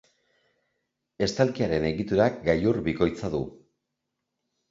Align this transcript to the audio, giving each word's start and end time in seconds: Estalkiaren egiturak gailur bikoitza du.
Estalkiaren 1.25 1.85
egiturak 1.91 2.41
gailur 2.49 2.79
bikoitza 2.87 3.31
du. 3.35 3.43